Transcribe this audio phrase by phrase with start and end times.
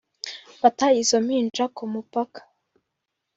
[0.61, 2.41] bata izo mpinja ku mupaka